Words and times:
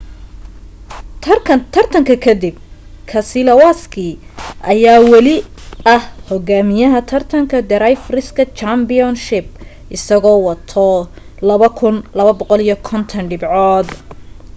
tartanka 1.73 2.15
ka 2.23 2.33
dib 2.41 2.55
keselowski 3.09 4.07
ayaa 4.71 4.99
wali 5.11 5.35
ah 5.93 6.03
hogaamiyaha 6.29 6.99
taratanka 7.09 7.57
drivers' 7.71 8.33
championship 8.59 9.45
isagoo 9.95 10.39
wato 10.49 10.87
2,250 11.47 13.31
dhibcood 13.31 13.87